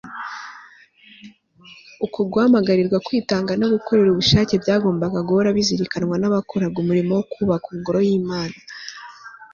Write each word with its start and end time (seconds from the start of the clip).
uko 2.05 2.19
guhamagarirwa 2.31 2.97
kwitanga 3.07 3.51
no 3.59 3.67
gukorera 3.73 4.09
ubushake 4.11 4.53
byagombaga 4.63 5.19
guhora 5.27 5.55
bizirikanwa 5.57 6.15
n'abakoraga 6.19 6.77
umurimo 6.83 7.11
wo 7.17 7.25
kubaka 7.33 7.67
ingoro 7.75 7.99
y'imana 8.07 8.57